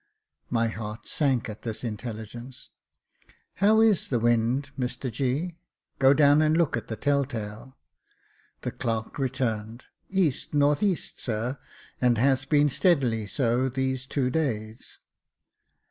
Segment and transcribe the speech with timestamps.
[0.49, 2.71] My heart sank at this intelligence."
[3.61, 5.57] How is the wind, Mr G?
[5.99, 7.77] Go down and look at the tell tale."
[8.61, 9.85] The clerk returned.
[10.11, 11.59] "E.N.E., sir,
[12.01, 14.97] and has been steadily so these two days."